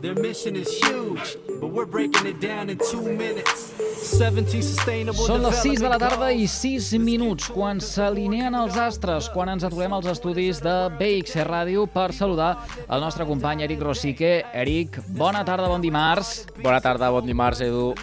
Their 0.00 0.14
mission 0.14 0.56
is 0.56 0.68
huge, 0.84 1.38
but 1.58 1.68
we're 1.72 1.86
breaking 1.86 2.26
it 2.26 2.38
down 2.38 2.68
in 2.68 2.76
two 2.76 3.00
minutes. 3.00 3.72
17 4.04 4.60
sustainable 4.62 5.24
Són 5.24 5.40
les 5.42 5.56
6 5.64 5.80
de 5.80 5.88
la 5.88 5.96
tarda 5.98 6.28
i 6.36 6.44
6 6.50 6.90
minuts 7.00 7.48
quan 7.48 7.80
s'alineen 7.80 8.54
els 8.54 8.76
astres, 8.76 9.30
quan 9.32 9.48
ens 9.54 9.64
aturem 9.64 9.96
als 9.96 10.10
estudis 10.12 10.60
de 10.60 10.76
BX 11.00 11.40
Ràdio 11.48 11.88
per 11.88 12.10
saludar 12.12 12.52
el 12.84 13.00
nostre 13.00 13.24
company 13.24 13.64
Eric 13.64 13.80
Rosique. 13.88 14.34
Eric, 14.52 15.00
bona 15.16 15.46
tarda, 15.48 15.72
bon 15.72 15.80
dimarts. 15.80 16.42
Bona 16.60 16.82
tarda, 16.84 17.10
bon 17.10 17.24
dimarts, 17.24 17.64
Edu. 17.64 17.94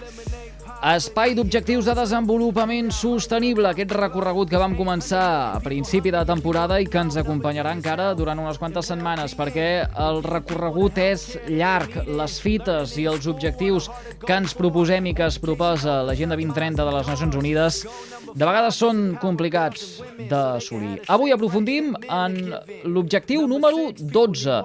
Espai 0.83 1.31
d'objectius 1.31 1.85
de 1.87 1.93
desenvolupament 1.95 2.89
sostenible, 2.91 3.69
aquest 3.69 3.93
recorregut 3.95 4.49
que 4.51 4.59
vam 4.59 4.73
començar 4.75 5.21
a 5.55 5.61
principi 5.63 6.11
de 6.11 6.25
temporada 6.27 6.75
i 6.83 6.89
que 6.91 6.99
ens 6.99 7.15
acompanyarà 7.21 7.71
encara 7.71 8.09
durant 8.19 8.41
unes 8.43 8.59
quantes 8.59 8.89
setmanes, 8.91 9.31
perquè 9.39 9.67
el 9.87 10.19
recorregut 10.25 10.99
és 10.99 11.23
llarg, 11.47 11.95
les 12.19 12.35
fites 12.43 12.97
i 12.99 13.05
els 13.07 13.29
objectius 13.31 13.87
que 14.25 14.35
ens 14.35 14.51
proposem 14.59 15.07
i 15.07 15.13
que 15.15 15.23
es 15.23 15.39
proposa 15.39 16.01
l'Agenda 16.03 16.35
2030 16.35 16.83
de 16.83 16.97
les 16.97 17.13
Nacions 17.13 17.39
Unides 17.39 17.79
de 18.33 18.43
vegades 18.43 18.81
són 18.83 19.15
complicats 19.23 20.01
d'assolir. 20.27 20.97
Avui 21.07 21.31
aprofundim 21.31 21.93
en 22.09 22.35
l'objectiu 22.83 23.47
número 23.47 23.93
12, 23.95 24.59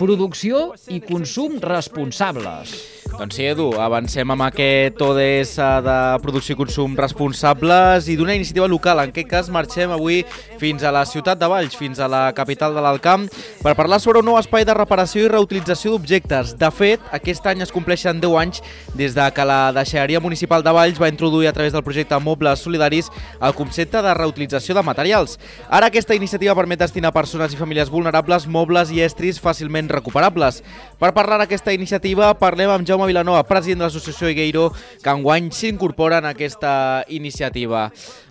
producció 0.00 0.70
i 0.88 1.04
consum 1.04 1.60
responsables. 1.60 2.99
Doncs 3.18 3.36
sí, 3.36 3.44
Edu, 3.44 3.66
avancem 3.76 4.30
amb 4.32 4.44
aquest 4.46 5.00
ODS 5.02 5.56
de 5.84 5.96
producció 6.22 6.54
i 6.54 6.58
consum 6.58 6.94
responsables 6.96 8.06
i 8.08 8.14
d'una 8.16 8.36
iniciativa 8.38 8.68
local. 8.70 9.00
En 9.02 9.10
aquest 9.10 9.28
cas 9.28 9.50
marxem 9.52 9.90
avui 9.92 10.22
fins 10.60 10.84
a 10.86 10.92
la 10.94 11.02
ciutat 11.08 11.40
de 11.40 11.48
Valls, 11.50 11.74
fins 11.76 11.98
a 12.00 12.08
la 12.08 12.22
capital 12.36 12.74
de 12.76 12.84
l'Alcamp, 12.84 13.26
per 13.60 13.74
parlar 13.76 13.98
sobre 14.00 14.22
un 14.22 14.28
nou 14.30 14.38
espai 14.38 14.64
de 14.64 14.76
reparació 14.76 15.24
i 15.26 15.32
reutilització 15.32 15.92
d'objectes. 15.94 16.54
De 16.60 16.70
fet, 16.70 17.02
aquest 17.16 17.46
any 17.50 17.64
es 17.64 17.74
compleixen 17.74 18.22
10 18.22 18.38
anys 18.40 18.62
des 18.94 19.16
de 19.16 19.26
que 19.34 19.46
la 19.48 19.72
deixalleria 19.76 20.22
municipal 20.22 20.64
de 20.64 20.74
Valls 20.76 21.00
va 21.00 21.10
introduir 21.10 21.50
a 21.50 21.54
través 21.56 21.74
del 21.74 21.84
projecte 21.84 22.18
Mobles 22.20 22.64
Solidaris 22.64 23.10
el 23.40 23.56
concepte 23.58 24.02
de 24.02 24.14
reutilització 24.14 24.74
de 24.78 24.86
materials. 24.86 25.38
Ara 25.68 25.90
aquesta 25.90 26.14
iniciativa 26.14 26.54
permet 26.54 26.80
destinar 26.80 27.10
a 27.10 27.18
persones 27.18 27.52
i 27.52 27.60
famílies 27.60 27.90
vulnerables 27.90 28.46
mobles 28.46 28.94
i 28.94 29.02
estris 29.04 29.42
fàcilment 29.42 29.90
recuperables. 29.90 30.62
Per 31.00 31.12
parlar 31.16 31.42
d'aquesta 31.42 31.74
iniciativa 31.76 32.32
parlem 32.38 32.70
amb 32.70 32.86
Jaume 32.86 32.99
Jaume 33.00 33.08
Vilanova, 33.08 33.46
president 33.48 33.80
de 33.80 33.86
l'associació 33.86 34.28
Igueiro, 34.28 34.66
que 35.00 35.08
enguany 35.08 35.46
s'incorpora 35.56 36.18
en 36.20 36.26
aquesta 36.28 37.02
iniciativa. 37.08 37.86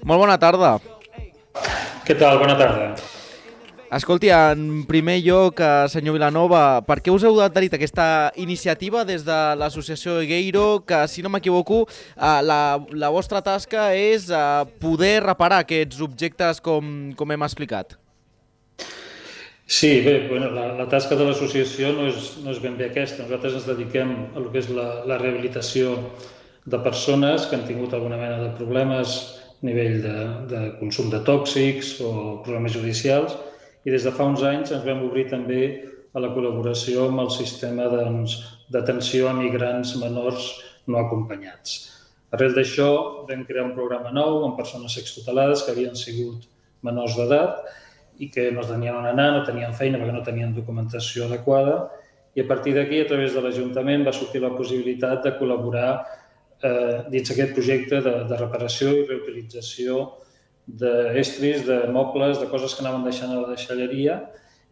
Molt 0.06 0.22
bona 0.22 0.36
tarda. 0.38 0.76
Què 2.06 2.14
tal? 2.14 2.38
Bona 2.38 2.54
tarda. 2.60 2.92
Escolti, 3.98 4.30
en 4.30 4.84
primer 4.86 5.16
lloc, 5.26 5.58
eh, 5.58 5.88
senyor 5.90 6.20
Vilanova, 6.20 6.84
per 6.86 7.00
què 7.02 7.10
us 7.10 7.26
heu 7.26 7.40
adherit 7.42 7.74
aquesta 7.74 8.30
iniciativa 8.38 9.02
des 9.04 9.26
de 9.26 9.38
l'associació 9.58 10.20
Igueiro, 10.22 10.84
que, 10.86 11.08
si 11.08 11.24
no 11.26 11.32
m'equivoco, 11.34 11.88
eh, 11.90 12.42
la, 12.46 12.78
la 12.94 13.10
vostra 13.10 13.42
tasca 13.42 13.96
és 13.98 14.30
eh, 14.30 14.44
poder 14.78 15.24
reparar 15.26 15.64
aquests 15.66 16.06
objectes 16.06 16.62
com, 16.62 17.16
com 17.18 17.34
hem 17.34 17.48
explicat? 17.50 17.98
Sí, 19.72 20.02
bé, 20.02 20.28
bueno, 20.28 20.50
la, 20.50 20.74
la 20.74 20.88
tasca 20.90 21.14
de 21.14 21.28
l'associació 21.28 21.92
no, 21.94 22.08
és, 22.10 22.32
no 22.42 22.50
és 22.50 22.58
ben 22.64 22.74
bé 22.74 22.88
aquesta. 22.88 23.22
Nosaltres 23.22 23.60
ens 23.60 23.68
dediquem 23.70 24.14
a 24.34 24.42
lo 24.42 24.50
que 24.50 24.64
és 24.64 24.70
la, 24.74 25.04
la 25.06 25.20
rehabilitació 25.22 25.92
de 26.66 26.80
persones 26.82 27.46
que 27.46 27.54
han 27.54 27.68
tingut 27.68 27.94
alguna 27.94 28.18
mena 28.18 28.40
de 28.42 28.48
problemes 28.58 29.14
a 29.46 29.68
nivell 29.68 30.00
de, 30.02 30.16
de 30.50 30.62
consum 30.80 31.12
de 31.14 31.20
tòxics 31.28 31.92
o 32.02 32.10
problemes 32.42 32.74
judicials 32.74 33.36
i 33.86 33.94
des 33.94 34.08
de 34.08 34.14
fa 34.16 34.26
uns 34.32 34.42
anys 34.50 34.74
ens 34.74 34.88
vam 34.88 35.04
obrir 35.06 35.28
també 35.30 35.62
a 36.18 36.24
la 36.24 36.32
col·laboració 36.34 37.06
amb 37.12 37.22
el 37.28 37.30
sistema 37.36 37.86
doncs, 37.94 38.40
d'atenció 38.74 39.28
doncs, 39.28 39.38
a 39.38 39.44
migrants 39.44 39.92
menors 40.02 40.48
no 40.90 40.98
acompanyats. 41.04 41.76
Arrel 42.34 42.58
d'això 42.58 42.90
vam 43.30 43.46
crear 43.46 43.68
un 43.68 43.76
programa 43.78 44.10
nou 44.18 44.48
amb 44.48 44.58
persones 44.58 44.98
extutelades 44.98 45.62
que 45.62 45.78
havien 45.78 45.94
sigut 45.94 46.50
menors 46.82 47.22
d'edat 47.22 47.70
i 48.20 48.30
que 48.32 48.50
no 48.52 48.66
tenien 48.68 48.98
on 49.00 49.08
anar, 49.08 49.32
no 49.34 49.46
tenien 49.48 49.74
feina 49.74 50.00
perquè 50.00 50.16
no 50.16 50.24
tenien 50.26 50.56
documentació 50.56 51.28
adequada 51.30 51.90
i 52.36 52.42
a 52.42 52.48
partir 52.48 52.76
d'aquí, 52.76 53.02
a 53.02 53.08
través 53.10 53.34
de 53.34 53.42
l'Ajuntament, 53.44 54.06
va 54.06 54.14
sortir 54.16 54.42
la 54.44 54.54
possibilitat 54.56 55.24
de 55.26 55.34
col·laborar 55.40 55.90
eh, 56.62 57.06
dins 57.10 57.32
aquest 57.34 57.56
projecte 57.58 58.02
de, 58.06 58.16
de 58.30 58.40
reparació 58.40 58.94
i 58.96 59.06
reutilització 59.08 60.04
d'estris, 60.70 61.66
de 61.66 61.80
mobles, 61.92 62.38
de 62.40 62.50
coses 62.52 62.76
que 62.76 62.86
anaven 62.86 63.08
deixant 63.08 63.34
a 63.34 63.42
la 63.42 63.56
deixalleria 63.56 64.20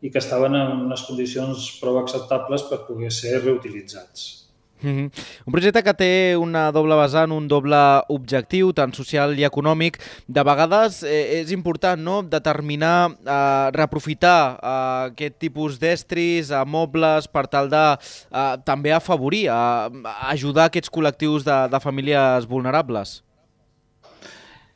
i 0.05 0.11
que 0.13 0.21
estaven 0.21 0.55
en 0.55 0.83
unes 0.85 1.03
condicions 1.07 1.71
prou 1.81 1.97
acceptables 2.03 2.67
per 2.69 2.83
poder 2.85 3.09
ser 3.11 3.39
reutilitzats. 3.41 4.46
Mm 4.81 4.89
-hmm. 4.89 5.11
Un 5.45 5.51
projecte 5.51 5.83
que 5.83 5.93
té 5.93 6.37
una 6.37 6.71
doble 6.71 6.95
vessant, 6.95 7.31
un 7.31 7.47
doble 7.47 7.77
objectiu, 8.09 8.73
tant 8.73 8.93
social 8.93 9.37
i 9.39 9.43
econòmic. 9.43 9.97
De 10.27 10.43
vegades 10.43 11.03
eh, 11.03 11.41
és 11.41 11.51
important 11.51 12.01
no? 12.01 12.21
determinar, 12.21 13.11
eh, 13.25 13.71
reaprofitar 13.73 14.59
eh, 14.61 15.11
aquest 15.11 15.35
tipus 15.39 15.79
d'estris, 15.79 16.51
a 16.51 16.65
mobles, 16.65 17.27
per 17.27 17.47
tal 17.47 17.69
de 17.69 17.97
eh, 18.31 18.57
també 18.63 18.91
afavorir, 18.93 19.49
a, 19.49 19.89
a 20.03 20.29
ajudar 20.31 20.65
aquests 20.65 20.91
col·lectius 20.91 21.43
de, 21.43 21.69
de 21.71 21.79
famílies 21.79 22.45
vulnerables. 22.45 23.23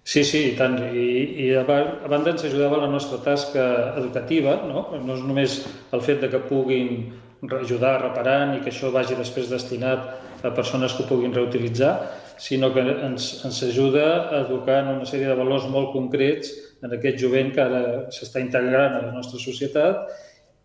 Sí, 0.03 0.23
sí, 0.23 0.39
i 0.51 0.55
tant. 0.57 0.79
I, 0.97 1.07
i 1.45 1.55
a 1.55 1.63
banda 1.63 2.31
ens 2.31 2.43
ajudava 2.43 2.81
la 2.81 2.89
nostra 2.89 3.19
tasca 3.21 3.93
educativa, 4.01 4.57
no? 4.65 4.87
No 4.97 5.13
és 5.13 5.21
només 5.21 5.59
el 5.93 6.01
fet 6.01 6.21
de 6.21 6.29
que 6.31 6.41
puguin 6.49 7.13
ajudar 7.49 7.99
reparant 8.01 8.55
i 8.55 8.61
que 8.61 8.69
això 8.69 8.91
vagi 8.93 9.15
després 9.17 9.49
destinat 9.49 10.43
a 10.45 10.51
persones 10.53 10.93
que 10.93 11.03
ho 11.03 11.09
puguin 11.09 11.33
reutilitzar, 11.33 11.93
sinó 12.41 12.71
que 12.73 12.81
ens, 12.81 13.43
ens 13.45 13.61
ajuda 13.63 14.05
a 14.29 14.41
educar 14.45 14.81
en 14.81 14.95
una 14.95 15.05
sèrie 15.05 15.29
de 15.29 15.37
valors 15.37 15.67
molt 15.69 15.91
concrets 15.93 16.51
en 16.81 16.93
aquest 16.97 17.19
jovent 17.21 17.51
que 17.53 17.61
ara 17.61 17.81
s'està 18.13 18.41
integrant 18.41 18.97
a 18.97 19.05
la 19.05 19.13
nostra 19.13 19.41
societat 19.41 20.07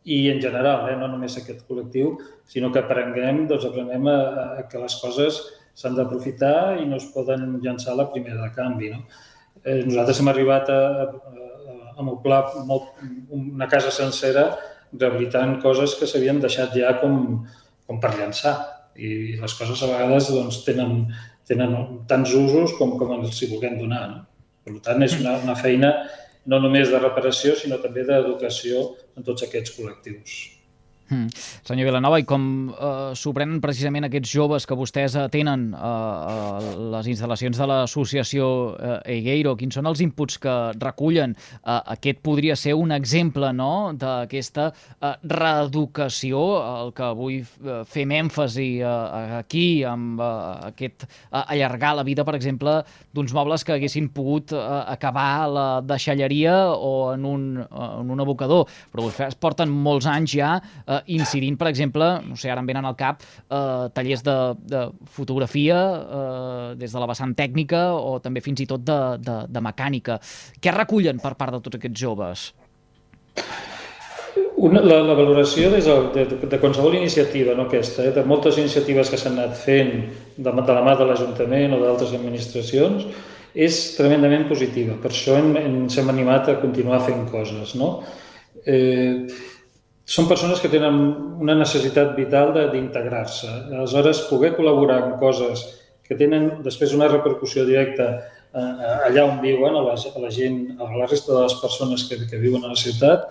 i 0.07 0.29
en 0.31 0.41
general, 0.41 0.87
eh, 0.89 0.97
no 0.97 1.09
només 1.11 1.37
aquest 1.37 1.65
col·lectiu, 1.69 2.15
sinó 2.49 2.71
que 2.73 2.81
aprenguem, 2.81 3.45
doncs 3.51 3.67
aprenem 3.69 4.07
a, 4.09 4.19
a 4.61 4.67
que 4.71 4.81
les 4.81 4.97
coses 5.03 5.41
s'han 5.77 5.97
d'aprofitar 5.99 6.79
i 6.81 6.87
no 6.89 6.97
es 7.01 7.09
poden 7.13 7.59
llançar 7.65 7.93
a 7.93 8.01
la 8.01 8.09
primera 8.13 8.39
de 8.45 8.53
canvi. 8.55 8.93
No? 8.95 9.03
Eh, 9.65 9.83
nosaltres 9.85 10.23
hem 10.23 10.31
arribat 10.33 10.71
a, 10.73 10.79
a, 11.03 11.09
a, 11.11 11.77
a 11.99 12.07
moblar 12.07 12.45
molt, 12.69 12.95
una 13.35 13.69
casa 13.69 13.91
sencera 13.93 14.47
rehabilitant 15.01 15.59
coses 15.63 15.97
que 15.99 16.09
s'havien 16.09 16.41
deixat 16.43 16.75
ja 16.77 16.97
com, 17.01 17.45
com 17.87 18.01
per 18.03 18.15
llançar. 18.17 18.57
I 18.97 19.37
les 19.41 19.55
coses 19.59 19.83
a 19.85 19.91
vegades 19.91 20.31
doncs, 20.33 20.63
tenen, 20.65 21.05
tenen 21.49 21.77
tants 22.09 22.33
usos 22.37 22.77
com, 22.79 22.97
com 23.01 23.13
ens 23.19 23.43
hi 23.43 23.51
vulguem 23.53 23.77
donar. 23.81 24.07
No? 24.13 24.23
Per 24.67 24.81
tant, 24.83 25.05
és 25.05 25.19
una, 25.21 25.37
una 25.45 25.57
feina 25.59 25.93
no 26.47 26.61
només 26.63 26.91
de 26.91 26.99
reparació, 27.03 27.55
sinó 27.59 27.79
també 27.83 28.07
d'educació 28.07 28.93
en 29.19 29.27
tots 29.27 29.47
aquests 29.47 29.75
col·lectius. 29.77 30.56
Mm. 31.07 31.29
Senyor 31.63 31.87
Vilanova, 31.87 32.19
i 32.19 32.25
com 32.27 32.45
eh, 32.73 33.13
s'ho 33.15 33.31
prenen 33.37 33.61
precisament 33.63 34.09
aquests 34.09 34.33
joves 34.33 34.65
que 34.67 34.75
vostès 34.79 35.15
tenen 35.31 35.69
eh, 35.71 35.79
a 35.79 36.61
les 36.97 37.11
instal·lacions 37.13 37.61
de 37.61 37.69
l'associació 37.71 38.49
eh, 38.75 38.97
Egueiro, 39.19 39.55
quins 39.59 39.79
són 39.79 39.87
els 39.87 40.03
inputs 40.03 40.41
que 40.43 40.55
recullen? 40.83 41.37
Eh, 41.37 41.79
aquest 41.95 42.23
podria 42.27 42.57
ser 42.59 42.75
un 42.75 42.91
exemple 42.97 43.53
no?, 43.55 43.93
d'aquesta 43.95 44.73
eh, 44.73 45.13
reeducació, 45.31 46.43
el 46.83 46.91
que 46.97 47.07
avui 47.07 47.39
eh, 47.45 47.79
fem 47.87 48.17
èmfasi 48.19 48.67
eh, 48.81 49.39
aquí, 49.39 49.67
amb 49.87 50.19
eh, 50.19 50.33
aquest 50.73 51.07
eh, 51.07 51.45
allargar 51.45 51.95
la 52.01 52.07
vida, 52.09 52.27
per 52.27 52.35
exemple, 52.35 52.81
d'uns 53.15 53.37
mobles 53.37 53.63
que 53.63 53.77
haguessin 53.77 54.11
pogut 54.11 54.57
eh, 54.57 54.65
acabar 54.97 55.29
a 55.45 55.47
la 55.47 55.69
deixalleria 55.87 56.59
o 56.75 57.13
en 57.15 57.31
un, 57.31 57.49
eh, 57.63 57.89
en 58.03 58.11
un 58.11 58.27
abocador, 58.27 58.67
però 58.91 59.07
vostès 59.07 59.39
porten 59.39 59.71
molts 59.71 60.11
anys 60.11 60.35
ja 60.35 60.57
eh, 60.59 60.96
eh, 60.97 61.03
incidint, 61.17 61.59
per 61.61 61.69
exemple, 61.71 62.09
no 62.27 62.37
sé, 62.41 62.51
ara 62.53 62.63
em 62.65 62.69
venen 62.69 62.89
al 62.89 62.97
cap, 62.99 63.23
eh, 63.23 63.87
tallers 63.97 64.25
de, 64.27 64.37
de 64.75 64.83
fotografia 65.19 65.79
eh, 66.01 66.75
des 66.81 66.93
de 66.93 67.03
la 67.03 67.11
vessant 67.11 67.37
tècnica 67.37 67.89
o 67.95 68.19
també 68.25 68.43
fins 68.45 68.65
i 68.65 68.69
tot 68.71 68.85
de, 68.85 69.01
de, 69.23 69.39
de 69.49 69.65
mecànica. 69.65 70.21
Què 70.61 70.75
recullen 70.75 71.23
per 71.23 71.37
part 71.39 71.57
de 71.57 71.63
tots 71.65 71.81
aquests 71.81 72.01
joves? 72.01 72.51
Una, 74.57 74.81
la, 74.81 75.03
la 75.05 75.15
valoració 75.17 75.69
des 75.73 75.85
de, 75.85 75.95
de, 76.17 76.49
de 76.49 76.59
qualsevol 76.61 76.95
iniciativa, 76.97 77.55
no 77.57 77.67
aquesta, 77.69 78.07
eh, 78.09 78.13
de 78.17 78.25
moltes 78.25 78.57
iniciatives 78.61 79.13
que 79.13 79.19
s'han 79.21 79.37
anat 79.37 79.57
fent 79.61 79.93
de, 80.37 80.51
de 80.51 80.77
la 80.77 80.85
mà 80.85 80.95
de 80.97 81.09
l'Ajuntament 81.09 81.77
o 81.77 81.81
d'altres 81.83 82.15
administracions, 82.17 83.05
és 83.57 83.81
tremendament 83.97 84.47
positiva. 84.49 84.97
Per 85.01 85.11
això 85.13 85.37
hem, 85.39 85.55
ens 85.61 85.97
hem 86.01 86.09
animat 86.13 86.49
a 86.53 86.57
continuar 86.61 87.03
fent 87.05 87.25
coses. 87.33 87.75
No? 87.81 87.91
Eh, 88.65 89.29
són 90.07 90.29
persones 90.31 90.61
que 90.63 90.71
tenen 90.71 90.95
una 91.43 91.57
necessitat 91.59 92.13
vital 92.15 92.53
d'integrar-se. 92.55 93.51
Aleshores, 93.75 94.23
poder 94.31 94.55
col·laborar 94.55 95.01
en 95.03 95.19
coses 95.19 95.67
que 96.07 96.15
tenen 96.15 96.63
després 96.63 96.95
una 96.95 97.11
repercussió 97.11 97.67
directa 97.67 98.07
eh, 98.15 99.09
allà 99.09 99.27
on 99.27 99.43
viuen, 99.43 99.75
a 99.75 99.83
la, 99.83 99.99
a 99.99 100.19
la 100.23 100.31
gent, 100.31 100.79
a 100.79 100.87
la 100.95 101.11
resta 101.11 101.35
de 101.35 101.43
les 101.43 101.59
persones 101.59 102.07
que, 102.07 102.23
que 102.31 102.39
viuen 102.39 102.63
a 102.65 102.71
la 102.71 102.79
ciutat, 102.79 103.27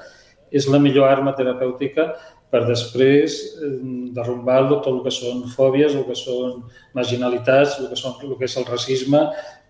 és 0.51 0.67
la 0.67 0.79
millor 0.83 1.07
arma 1.07 1.31
terapèutica 1.37 2.11
per 2.51 2.67
després 2.67 3.55
eh, 3.55 3.79
derrumbar 4.17 4.67
tot 4.73 4.87
el 4.91 4.99
que 5.07 5.13
són 5.15 5.47
fòbies, 5.55 5.95
el 5.95 6.03
que 6.09 6.17
són 6.19 6.67
marginalitats, 6.97 7.79
el 7.79 7.87
que, 7.93 7.99
són, 7.99 8.19
el 8.27 8.35
que 8.35 8.45
és 8.51 8.57
el 8.59 8.67
racisme, 8.67 9.21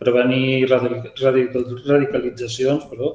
prevenir 0.02 0.66
radicalitzacions, 0.72 2.90
perdó, 2.90 3.14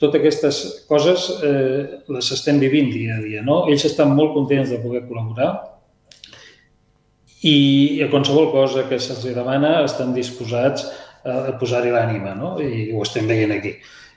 totes 0.00 0.20
aquestes 0.20 0.58
coses 0.88 1.28
eh, 1.44 2.02
les 2.10 2.32
estem 2.34 2.58
vivint 2.62 2.90
dia 2.92 3.18
a 3.18 3.22
dia. 3.22 3.42
No? 3.46 3.64
Ells 3.70 3.86
estan 3.86 4.14
molt 4.16 4.34
contents 4.34 4.72
de 4.72 4.80
poder 4.82 5.04
col·laborar 5.08 5.52
i 7.44 8.00
a 8.02 8.08
qualsevol 8.12 8.50
cosa 8.52 8.86
que 8.88 8.98
se'ls 8.98 9.26
demana 9.36 9.76
estan 9.84 10.14
disposats 10.16 10.86
a 11.24 11.54
posar-hi 11.60 11.92
l'ànima 11.92 12.34
no? 12.36 12.54
i 12.60 12.90
ho 12.92 13.02
estem 13.04 13.28
veient 13.28 13.52
aquí. 13.54 13.74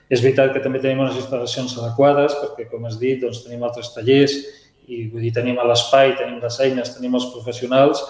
És 0.08 0.22
veritat 0.24 0.54
que 0.54 0.62
també 0.64 0.80
tenim 0.80 1.02
unes 1.04 1.18
instal·lacions 1.20 1.74
adequades 1.80 2.36
perquè, 2.40 2.68
com 2.70 2.86
has 2.88 2.96
dit, 3.00 3.20
doncs, 3.20 3.42
tenim 3.44 3.64
altres 3.64 3.92
tallers 3.94 4.34
i 4.88 5.04
vull 5.12 5.24
dir, 5.24 5.34
tenim 5.36 5.60
l'espai, 5.68 6.14
tenim 6.16 6.38
les 6.40 6.56
eines, 6.64 6.94
tenim 6.96 7.16
els 7.18 7.28
professionals, 7.34 8.00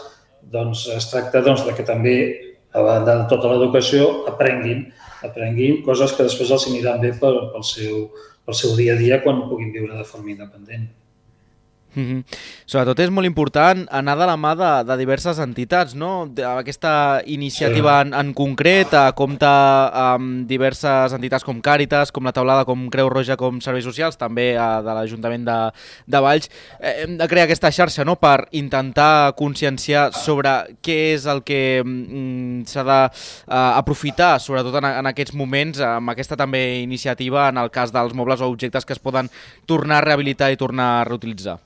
doncs 0.42 0.86
es 0.94 1.08
tracta 1.10 1.42
doncs, 1.42 1.64
de 1.66 1.74
que 1.74 1.86
també, 1.86 2.16
a 2.70 2.84
banda 2.84 3.16
de 3.22 3.26
tota 3.30 3.50
l'educació, 3.50 4.26
aprenguin 4.30 4.86
aprenguin 5.26 5.82
coses 5.86 6.14
que 6.14 6.26
després 6.26 6.52
els 6.54 6.68
aniran 6.70 7.00
bé 7.02 7.12
pel, 7.20 7.38
pel, 7.52 7.64
seu, 7.66 8.06
pel 8.46 8.58
seu 8.60 8.76
dia 8.78 8.94
a 8.94 9.00
dia 9.00 9.20
quan 9.24 9.46
puguin 9.50 9.72
viure 9.74 9.96
de 9.96 10.06
forma 10.06 10.34
independent. 10.34 10.88
Mm 11.94 12.04
-hmm. 12.04 12.24
Sobretot 12.66 12.98
és 13.00 13.10
molt 13.10 13.26
important 13.26 13.86
anar 13.90 14.16
de 14.18 14.26
la 14.26 14.36
mà 14.36 14.54
de, 14.54 14.84
de 14.84 14.96
diverses 14.98 15.38
entitats, 15.38 15.94
no? 15.94 16.28
Aquesta 16.58 17.22
iniciativa 17.24 18.02
sí. 18.02 18.08
en, 18.08 18.14
en 18.14 18.34
concret 18.34 18.92
eh, 18.92 19.12
compta 19.14 19.88
amb 20.12 20.46
diverses 20.46 21.12
entitats 21.12 21.44
com 21.44 21.60
Càritas, 21.60 22.12
com 22.12 22.24
la 22.24 22.32
Taulada, 22.32 22.64
com 22.64 22.88
Creu 22.90 23.08
Roja, 23.08 23.36
com 23.36 23.60
Serveis 23.60 23.84
Socials, 23.84 24.16
també 24.16 24.54
eh, 24.54 24.82
de 24.84 24.94
l'Ajuntament 24.94 25.44
de, 25.44 25.58
de 26.06 26.20
Valls. 26.20 26.50
Eh, 26.80 27.02
hem 27.02 27.16
de 27.16 27.28
crear 27.28 27.44
aquesta 27.44 27.70
xarxa 27.70 28.04
no? 28.04 28.16
per 28.16 28.48
intentar 28.52 29.32
conscienciar 29.34 30.12
sobre 30.12 30.76
què 30.82 31.14
és 31.14 31.26
el 31.26 31.42
que 31.42 31.82
mm, 31.84 32.64
s'ha 32.66 32.84
d'aprofitar, 32.84 34.36
uh, 34.36 34.40
sobretot 34.40 34.74
en, 34.74 34.84
en 34.84 35.06
aquests 35.06 35.34
moments, 35.34 35.80
amb 35.80 36.10
aquesta 36.10 36.36
també 36.36 36.82
iniciativa 36.82 37.48
en 37.48 37.56
el 37.56 37.70
cas 37.70 37.92
dels 37.92 38.14
mobles 38.14 38.40
o 38.40 38.48
objectes 38.48 38.84
que 38.84 38.92
es 38.92 38.98
poden 38.98 39.30
tornar 39.66 39.98
a 39.98 40.06
rehabilitar 40.06 40.52
i 40.52 40.56
tornar 40.56 41.00
a 41.00 41.04
reutilitzar. 41.04 41.58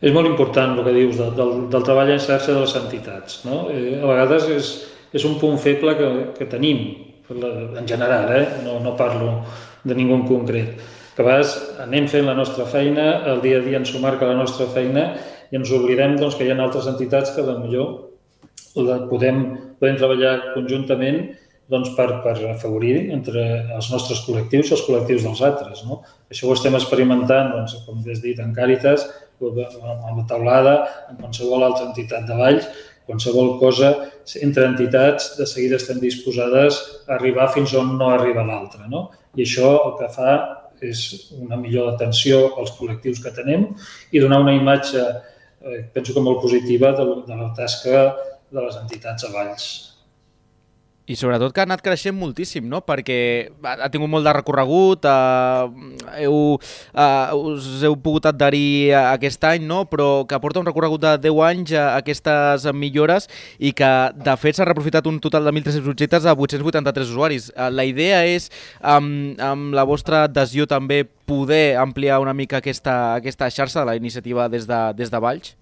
És 0.00 0.14
molt 0.16 0.30
important 0.30 0.78
el 0.78 0.84
que 0.86 0.94
dius 0.96 1.18
del, 1.18 1.34
del, 1.36 1.50
del 1.72 1.84
treball 1.84 2.14
en 2.14 2.22
xarxa 2.22 2.54
de 2.54 2.62
les 2.62 2.76
entitats. 2.78 3.42
No? 3.44 3.66
Eh, 3.72 3.98
a 4.00 4.06
vegades 4.08 4.48
és, 4.54 4.70
és 5.12 5.26
un 5.28 5.36
punt 5.40 5.58
feble 5.60 5.96
que, 5.98 6.08
que 6.38 6.48
tenim, 6.48 6.86
en 7.30 7.86
general, 7.86 8.30
eh? 8.34 8.46
no, 8.64 8.80
no 8.82 8.96
parlo 8.98 9.42
de 9.84 9.94
ningú 9.94 10.16
en 10.16 10.24
concret. 10.28 10.80
Que 11.14 11.22
a 11.22 11.26
vegades 11.26 11.52
anem 11.84 12.08
fent 12.10 12.26
la 12.26 12.36
nostra 12.38 12.64
feina, 12.70 13.10
el 13.28 13.44
dia 13.44 13.60
a 13.60 13.66
dia 13.66 13.78
ens 13.80 13.92
ho 13.94 14.00
marca 14.02 14.28
la 14.28 14.38
nostra 14.38 14.66
feina 14.72 15.10
i 15.50 15.58
ens 15.58 15.70
oblidem 15.74 16.16
doncs, 16.18 16.38
que 16.38 16.46
hi 16.46 16.54
ha 16.54 16.58
altres 16.58 16.88
entitats 16.90 17.34
que 17.36 17.44
millor 17.50 18.08
podem, 19.10 19.44
podem 19.78 20.00
treballar 20.00 20.34
conjuntament 20.54 21.22
doncs, 21.70 21.92
per, 21.94 22.08
per 22.24 22.36
afavorir 22.50 23.10
entre 23.14 23.42
els 23.76 23.90
nostres 23.92 24.24
col·lectius 24.26 24.70
i 24.70 24.78
els 24.78 24.86
col·lectius 24.86 25.26
dels 25.26 25.42
altres. 25.46 25.84
No? 25.86 26.00
Això 26.30 26.48
ho 26.48 26.54
estem 26.56 26.74
experimentant, 26.78 27.52
doncs, 27.54 27.76
com 27.86 28.00
has 28.00 28.22
dit, 28.24 28.40
en 28.42 28.54
Càritas, 28.56 29.06
amb 29.40 30.20
la 30.20 30.26
taulada, 30.28 30.76
en 31.10 31.18
qualsevol 31.20 31.64
altra 31.66 31.88
entitat 31.88 32.26
de 32.28 32.36
Valls, 32.38 32.68
qualsevol 33.10 33.56
cosa, 33.58 33.90
entre 34.40 34.66
entitats, 34.68 35.34
de 35.38 35.46
seguida 35.48 35.80
estem 35.80 35.98
disposades 36.02 36.78
a 37.08 37.16
arribar 37.16 37.50
fins 37.54 37.74
on 37.74 37.96
no 37.98 38.12
arriba 38.14 38.46
l'altra. 38.46 38.86
No? 38.86 39.08
I 39.34 39.46
això 39.46 39.72
el 39.88 39.96
que 39.98 40.10
fa 40.14 40.36
és 40.80 41.02
una 41.36 41.58
millor 41.60 41.92
atenció 41.92 42.54
als 42.60 42.72
col·lectius 42.78 43.20
que 43.24 43.34
tenem 43.36 43.66
i 44.12 44.22
donar 44.22 44.40
una 44.44 44.54
imatge, 44.56 45.02
eh, 45.60 45.84
penso 45.92 46.14
que 46.14 46.24
molt 46.24 46.40
positiva, 46.40 46.94
de, 46.96 47.06
de 47.26 47.36
la 47.36 47.52
tasca 47.56 48.04
de 48.50 48.60
les 48.60 48.76
entitats 48.80 49.26
a 49.26 49.32
Valls. 49.34 49.89
I 51.10 51.16
sobretot 51.18 51.50
que 51.50 51.58
ha 51.58 51.66
anat 51.66 51.82
creixent 51.82 52.14
moltíssim, 52.14 52.68
no? 52.70 52.84
Perquè 52.86 53.18
ha 53.66 53.88
tingut 53.90 54.10
molt 54.12 54.26
de 54.26 54.34
recorregut, 54.36 55.06
eh, 55.10 56.20
heu, 56.22 56.36
eh, 56.94 57.34
us 57.34 57.82
heu 57.86 57.96
pogut 57.98 58.28
adherir 58.30 58.94
aquest 59.00 59.42
any, 59.48 59.66
no? 59.66 59.82
Però 59.90 60.24
que 60.30 60.38
porta 60.38 60.62
un 60.62 60.68
recorregut 60.68 61.02
de 61.02 61.16
10 61.26 61.42
anys 61.48 61.74
a 61.74 61.96
aquestes 61.96 62.68
millores 62.72 63.26
i 63.58 63.72
que, 63.74 63.90
de 64.14 64.36
fet, 64.38 64.60
s'ha 64.60 64.68
reprofitat 64.68 65.08
un 65.10 65.18
total 65.18 65.50
de 65.50 65.56
1.300 65.58 65.90
objectes 65.90 66.26
a 66.26 66.36
883 66.38 67.10
usuaris. 67.10 67.50
Eh, 67.56 67.70
la 67.74 67.88
idea 67.88 68.22
és, 68.30 68.50
amb, 68.78 69.34
amb 69.42 69.74
la 69.74 69.84
vostra 69.88 70.28
adhesió 70.28 70.68
també, 70.70 71.02
poder 71.30 71.76
ampliar 71.78 72.20
una 72.22 72.34
mica 72.34 72.58
aquesta, 72.58 73.16
aquesta 73.16 73.50
xarxa 73.50 73.80
de 73.82 73.86
la 73.86 73.96
iniciativa 73.98 74.48
des 74.48 74.66
de, 74.66 74.80
des 74.98 75.10
de 75.10 75.18
Valls? 75.18 75.59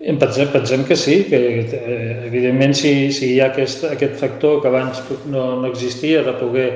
Pensem, 0.00 0.48
pensem 0.48 0.84
que 0.88 0.96
sí, 0.96 1.24
que 1.28 1.38
eh, 1.60 2.26
evidentment 2.26 2.72
si, 2.72 3.12
si 3.12 3.34
hi 3.34 3.40
ha 3.42 3.50
aquest, 3.50 3.82
aquest 3.84 4.14
factor 4.16 4.62
que 4.62 4.68
abans 4.70 5.02
no, 5.28 5.42
no 5.60 5.68
existia 5.68 6.22
de 6.24 6.32
poder 6.40 6.68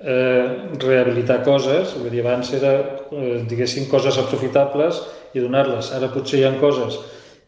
eh, 0.00 0.46
rehabilitar 0.80 1.42
coses, 1.44 1.92
vull 2.00 2.08
dir, 2.08 2.22
abans 2.24 2.54
era, 2.56 2.70
eh, 3.12 3.42
diguéssim, 3.50 3.90
coses 3.90 4.16
aprofitables 4.22 5.02
i 5.36 5.42
donar-les. 5.44 5.90
Ara 5.98 6.08
potser 6.14 6.40
hi 6.40 6.46
ha 6.48 6.54
coses 6.62 6.96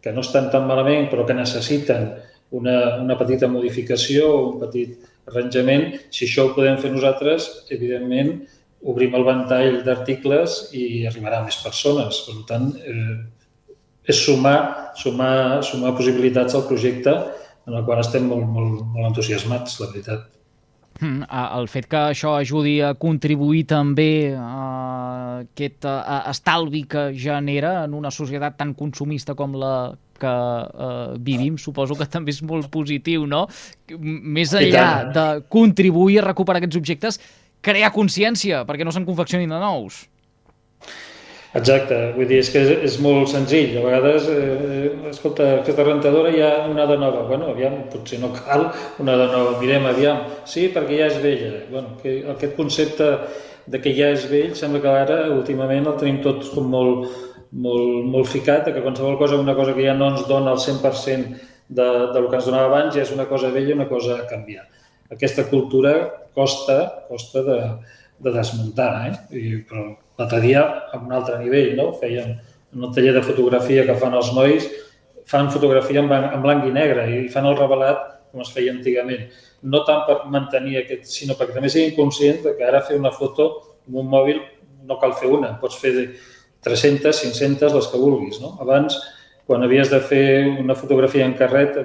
que 0.05 0.12
no 0.12 0.21
estan 0.21 0.50
tan 0.53 0.69
malament 0.69 1.09
però 1.09 1.25
que 1.25 1.37
necessiten 1.38 2.11
una, 2.53 2.76
una 3.00 3.17
petita 3.17 3.49
modificació 3.49 4.29
o 4.29 4.43
un 4.50 4.59
petit 4.67 5.09
arranjament. 5.32 5.87
Si 6.12 6.29
això 6.29 6.50
ho 6.50 6.53
podem 6.59 6.76
fer 6.82 6.93
nosaltres, 6.93 7.49
evidentment 7.73 8.43
obrim 8.93 9.17
el 9.17 9.25
ventall 9.25 9.81
d'articles 9.88 10.67
i 10.76 11.06
arribarà 11.09 11.41
a 11.41 11.49
més 11.49 11.56
persones. 11.65 12.21
Per 12.29 12.37
tant, 12.53 12.69
eh, 12.85 13.17
és 14.04 14.20
sumar, 14.20 14.92
sumar, 15.00 15.62
sumar 15.64 15.94
possibilitats 15.96 16.54
al 16.54 16.66
projecte 16.68 17.14
en 17.64 17.74
el 17.74 17.84
qual 17.86 18.02
estem 18.02 18.28
molt, 18.28 18.44
molt, 18.44 18.84
molt 18.92 19.10
entusiasmats, 19.10 19.78
la 19.80 19.90
veritat. 19.92 20.30
Hmm, 21.00 21.24
el 21.26 21.66
fet 21.66 21.88
que 21.90 21.98
això 22.12 22.36
ajudi 22.38 22.76
a 22.84 22.92
contribuir 22.94 23.64
també 23.66 24.30
a 24.38 25.40
aquest 25.40 25.88
estalvi 26.30 26.84
que 26.86 27.08
genera 27.18 27.80
en 27.88 27.96
una 27.98 28.12
societat 28.14 28.60
tan 28.60 28.76
consumista 28.78 29.34
com 29.34 29.56
la 29.58 29.74
que 30.20 30.30
eh, 30.30 31.16
vivim, 31.18 31.58
suposo 31.58 31.96
que 31.98 32.06
també 32.06 32.30
és 32.30 32.40
molt 32.46 32.70
positiu, 32.70 33.26
no? 33.26 33.49
Més 33.99 34.54
enllà 34.54 34.87
de 35.11 35.26
contribuir 35.50 36.20
a 36.20 36.28
recuperar 36.28 36.62
aquests 36.62 36.78
objectes, 36.78 37.18
crear 37.64 37.90
consciència 37.90 38.62
perquè 38.68 38.87
no 38.87 38.94
se'n 38.94 39.08
confeccionin 39.08 39.50
de 39.50 39.58
nous. 39.58 40.04
Exacte, 41.54 41.96
vull 42.16 42.26
dir, 42.26 42.40
és 42.42 42.49
que 42.50 42.61
és, 42.64 42.70
és 42.88 42.94
molt 43.02 43.28
senzill. 43.30 43.76
A 43.78 43.84
vegades, 43.84 44.25
eh, 44.26 44.88
escolta, 45.12 45.61
aquesta 45.61 45.84
rentadora 45.87 46.32
hi 46.34 46.40
ha 46.42 46.66
una 46.66 46.87
de 46.90 46.96
nova. 46.99 47.23
Bueno, 47.28 47.52
aviam, 47.52 47.76
potser 47.92 48.18
no 48.18 48.32
cal 48.34 48.66
una 48.99 49.14
de 49.20 49.28
nova. 49.30 49.52
Mirem, 49.61 49.87
aviam, 49.87 50.25
sí, 50.50 50.66
perquè 50.75 50.99
ja 50.99 51.06
és 51.12 51.20
vella. 51.23 51.52
Bueno, 51.70 51.94
que 52.02 52.16
aquest 52.34 52.56
concepte 52.58 53.08
de 53.70 53.80
que 53.80 53.94
ja 53.94 54.11
és 54.16 54.26
vell 54.32 54.56
sembla 54.58 54.82
que 54.82 54.99
ara, 55.04 55.20
últimament, 55.30 55.87
el 55.87 55.99
tenim 56.00 56.18
tot 56.26 56.42
com 56.56 56.66
molt, 56.75 57.06
molt, 57.54 58.04
molt 58.16 58.32
ficat, 58.34 58.73
que 58.75 58.82
qualsevol 58.82 59.18
cosa, 59.23 59.38
una 59.38 59.54
cosa 59.54 59.78
que 59.78 59.87
ja 59.87 59.94
no 59.94 60.11
ens 60.11 60.26
dona 60.26 60.56
el 60.56 60.58
100% 60.58 61.38
de, 61.68 61.90
de 62.12 62.20
lo 62.20 62.28
que 62.28 62.40
ens 62.40 62.50
donava 62.50 62.66
abans, 62.73 62.96
ja 62.96 63.06
és 63.06 63.14
una 63.14 63.30
cosa 63.30 63.54
vella, 63.54 63.78
una 63.78 63.88
cosa 63.88 64.18
a 64.18 64.26
canviar. 64.26 64.66
Aquesta 65.14 65.46
cultura 65.46 65.94
costa, 66.34 67.06
costa 67.06 67.46
de, 67.46 67.61
de 68.18 68.34
desmuntar, 68.34 68.94
eh? 69.06 69.14
I, 69.38 69.61
però 69.68 69.92
L'altre 70.18 70.40
dia, 70.40 70.64
a 70.92 70.99
un 71.00 71.12
altre 71.12 71.38
nivell, 71.42 71.75
no? 71.78 71.92
feien 72.00 72.35
en 72.75 72.87
el 72.87 72.94
taller 72.94 73.14
de 73.14 73.23
fotografia 73.23 73.85
que 73.87 73.97
fan 73.99 74.14
els 74.14 74.33
nois, 74.35 74.66
fan 75.30 75.50
fotografia 75.50 76.02
en 76.02 76.11
blanc, 76.11 76.33
en 76.37 76.42
blanc 76.42 76.66
i 76.68 76.75
negre 76.75 77.06
i 77.11 77.28
fan 77.33 77.49
el 77.49 77.56
revelat 77.59 78.02
com 78.35 78.42
es 78.42 78.50
feia 78.54 78.75
antigament. 78.75 79.28
No 79.62 79.85
tant 79.88 80.02
per 80.09 80.18
mantenir 80.30 80.80
aquest, 80.80 81.06
sinó 81.11 81.38
perquè 81.38 81.54
també 81.56 81.71
siguin 81.73 81.94
conscients 81.97 82.42
de 82.44 82.54
que 82.59 82.66
ara 82.66 82.83
fer 82.85 82.99
una 82.99 83.14
foto 83.14 83.49
amb 83.87 84.00
un 84.02 84.11
mòbil 84.11 84.40
no 84.88 84.99
cal 85.00 85.14
fer 85.16 85.30
una, 85.33 85.54
pots 85.61 85.78
fer 85.80 85.94
300, 86.66 87.21
500, 87.23 87.75
les 87.76 87.88
que 87.92 88.00
vulguis. 88.00 88.40
No? 88.42 88.56
Abans, 88.64 88.99
quan 89.47 89.62
havies 89.64 89.90
de 89.92 90.00
fer 90.00 90.26
una 90.61 90.76
fotografia 90.76 91.26
en 91.28 91.37
carret, 91.38 91.78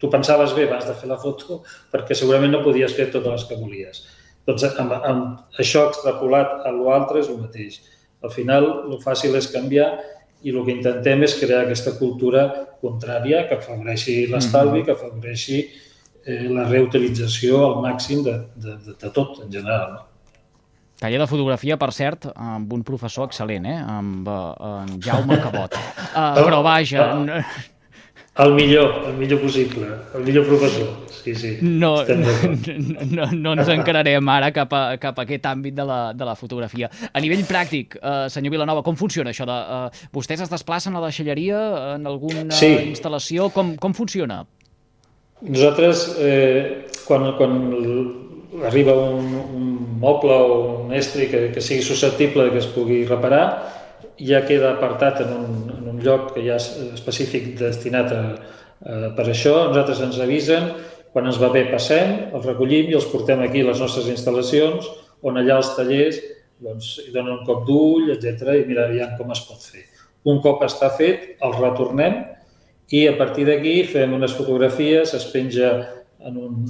tu 0.00 0.10
pensaves 0.10 0.54
bé 0.56 0.66
abans 0.66 0.88
de 0.88 0.96
fer 0.98 1.08
la 1.08 1.20
foto 1.20 1.60
perquè 1.92 2.16
segurament 2.18 2.50
no 2.52 2.64
podies 2.64 2.94
fer 2.96 3.10
totes 3.12 3.36
les 3.36 3.46
que 3.48 3.60
volies. 3.60 4.02
Doncs 4.48 4.64
amb, 4.72 4.94
amb 4.98 5.60
això 5.62 5.86
extrapolat 5.90 6.64
a 6.66 6.72
l'altre 6.74 7.22
és 7.22 7.30
el 7.30 7.38
mateix. 7.42 7.80
Al 8.22 8.32
final, 8.34 8.68
el 8.90 8.98
fàcil 9.02 9.36
és 9.38 9.50
canviar 9.52 9.92
i 10.42 10.50
el 10.50 10.62
que 10.66 10.74
intentem 10.74 11.22
és 11.22 11.36
crear 11.38 11.64
aquesta 11.64 11.94
cultura 11.98 12.46
contrària 12.82 13.44
que 13.48 13.58
afavoreixi 13.60 14.24
l'estalvi, 14.30 14.82
mm-hmm. 14.82 14.86
que 14.86 14.96
afavoreixi 14.96 15.58
eh, 16.26 16.48
la 16.50 16.66
reutilització 16.70 17.60
al 17.68 17.76
màxim 17.84 18.24
de, 18.26 18.38
de, 18.56 18.78
de, 18.86 18.96
de 18.98 19.12
tot 19.14 19.44
en 19.44 19.52
general. 19.54 19.94
No? 19.98 20.08
Taller 21.02 21.18
de 21.18 21.26
fotografia, 21.26 21.74
per 21.78 21.90
cert, 21.94 22.28
amb 22.30 22.70
un 22.74 22.82
professor 22.86 23.26
excel·lent, 23.26 23.66
eh? 23.66 23.78
amb 23.90 24.28
uh, 24.30 24.82
en 24.84 24.98
Jaume 25.02 25.38
Cabot. 25.42 25.74
Uh, 26.12 26.42
però 26.46 26.60
vaja... 26.62 27.08
No, 27.18 27.42
el 28.34 28.54
millor, 28.54 29.04
el 29.08 29.16
millor 29.18 29.40
possible, 29.42 29.86
el 30.14 30.22
millor 30.24 30.46
professor, 30.46 30.88
sí, 31.10 31.34
sí. 31.34 31.58
No, 31.60 31.98
no, 32.06 33.26
no 33.28 33.52
ens 33.52 33.68
encararem 33.74 34.30
ara 34.32 34.48
cap 34.56 34.72
a, 34.72 34.96
cap 35.02 35.20
a 35.20 35.26
aquest 35.26 35.44
àmbit 35.50 35.76
de 35.76 35.84
la, 35.84 35.98
de 36.16 36.24
la 36.24 36.32
fotografia. 36.38 36.88
A 37.12 37.20
nivell 37.20 37.44
pràctic, 37.44 37.98
eh, 38.00 38.24
senyor 38.32 38.54
Vilanova, 38.56 38.80
com 38.86 38.96
funciona 38.96 39.34
això? 39.34 39.44
De, 39.48 39.58
eh, 39.76 40.08
vostès 40.16 40.40
es 40.46 40.52
desplacen 40.52 40.96
a 40.96 41.02
la 41.04 41.12
deixalleria 41.12 41.60
en 41.98 42.08
alguna 42.08 42.56
sí. 42.56 42.72
instal·lació? 42.94 43.50
Com, 43.52 43.76
com 43.76 43.92
funciona? 43.92 44.42
Nosaltres, 45.42 46.08
eh, 46.24 46.88
quan, 47.04 47.34
quan 47.36 47.60
arriba 48.64 48.96
un, 48.96 49.28
un 49.42 49.70
moble 50.00 50.32
o 50.32 50.58
un 50.86 50.96
estri 50.96 51.28
que, 51.28 51.50
que 51.52 51.60
sigui 51.60 51.84
susceptible 51.84 52.48
que 52.50 52.64
es 52.64 52.72
pugui 52.72 53.02
reparar, 53.04 53.44
ja 54.22 54.40
queda 54.48 54.76
apartat 54.76 55.24
en 55.26 55.36
un 55.36 55.71
lloc 56.04 56.32
que 56.34 56.44
ja 56.44 56.58
és 56.60 56.68
específic 56.92 57.52
destinat 57.60 58.12
a, 58.12 58.22
a, 58.32 58.98
per 59.16 59.28
això. 59.28 59.54
Nosaltres 59.68 60.02
ens 60.06 60.20
avisen, 60.22 60.68
quan 61.12 61.28
ens 61.28 61.40
va 61.40 61.52
bé 61.54 61.66
passem, 61.70 62.14
els 62.32 62.46
recollim 62.48 62.90
i 62.90 62.98
els 62.98 63.08
portem 63.12 63.42
aquí 63.44 63.62
a 63.62 63.70
les 63.70 63.80
nostres 63.82 64.08
instal·lacions, 64.12 64.88
on 65.22 65.38
allà 65.38 65.60
els 65.60 65.72
tallers 65.76 66.20
doncs, 66.62 66.92
hi 67.02 67.10
donen 67.14 67.40
un 67.40 67.46
cop 67.46 67.64
d'ull, 67.66 68.10
etc 68.14 68.54
i 68.60 68.66
miraran 68.68 69.16
com 69.18 69.32
es 69.34 69.42
pot 69.48 69.62
fer. 69.62 69.86
Un 70.28 70.38
cop 70.42 70.62
està 70.66 70.92
fet, 70.94 71.32
els 71.42 71.58
retornem 71.58 72.20
i 72.94 73.06
a 73.08 73.16
partir 73.18 73.46
d'aquí 73.48 73.80
fem 73.90 74.12
unes 74.14 74.34
fotografies, 74.36 75.14
es 75.16 75.26
penja 75.32 75.72
en, 76.22 76.36
un, 76.36 76.60